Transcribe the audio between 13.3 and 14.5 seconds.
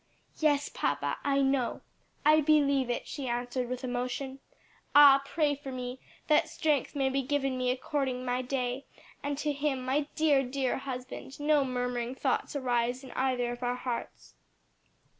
of our hearts."